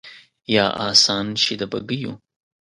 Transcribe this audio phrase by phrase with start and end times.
[0.55, 2.11] یا آسان شي د بګیو